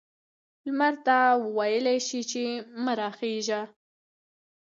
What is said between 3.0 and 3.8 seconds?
خیژه؟